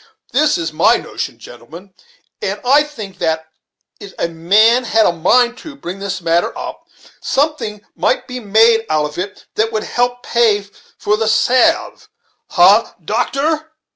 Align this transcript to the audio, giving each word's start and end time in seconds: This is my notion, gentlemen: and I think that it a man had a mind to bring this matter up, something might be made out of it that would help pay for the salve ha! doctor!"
This 0.31 0.57
is 0.57 0.73
my 0.73 0.97
notion, 0.97 1.37
gentlemen: 1.37 1.93
and 2.41 2.59
I 2.65 2.81
think 2.81 3.19
that 3.19 3.49
it 3.99 4.15
a 4.17 4.29
man 4.29 4.83
had 4.85 5.05
a 5.05 5.11
mind 5.13 5.59
to 5.59 5.75
bring 5.75 5.99
this 5.99 6.21
matter 6.21 6.57
up, 6.57 6.87
something 7.21 7.85
might 7.95 8.27
be 8.27 8.39
made 8.39 8.83
out 8.89 9.05
of 9.05 9.19
it 9.19 9.45
that 9.57 9.71
would 9.71 9.83
help 9.83 10.23
pay 10.23 10.65
for 10.97 11.17
the 11.17 11.27
salve 11.27 12.09
ha! 12.49 12.95
doctor!" 13.05 13.69